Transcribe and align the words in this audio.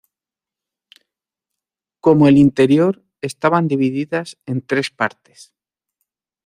Como 1.99 2.27
el 2.27 2.39
interior, 2.39 3.05
estaban 3.21 3.67
divididas 3.67 4.39
en 4.47 4.65
tres 4.65 4.89
partes. 4.89 5.53